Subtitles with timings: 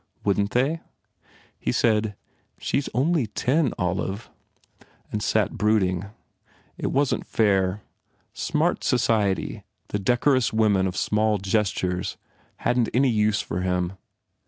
[0.25, 0.81] Wouldn t they?
[1.59, 2.15] He said,
[2.57, 4.31] "She s only ten, Olive,"
[5.13, 6.07] and sat brooding.
[6.75, 7.83] It wasn t fair.
[8.33, 12.17] Smart society, the decorous women of small gestures,
[12.65, 13.93] hadn t any use for him.